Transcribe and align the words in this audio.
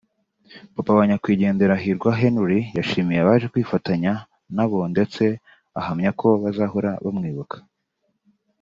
papa 0.75 0.91
wa 0.97 1.03
nyakwigendera 1.09 1.81
Hirwa 1.83 2.11
Henry 2.21 2.59
yashimiye 2.77 3.19
abaje 3.21 3.45
kwifatanya 3.53 4.11
nabo 4.55 4.79
ndetse 4.93 5.23
ahamyako 5.79 6.27
bazahora 6.43 6.91
bamwibuka 7.05 7.57